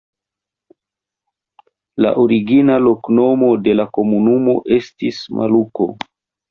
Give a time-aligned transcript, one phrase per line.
[2.05, 5.93] La origina loknomo de la komunumo estis Maluko.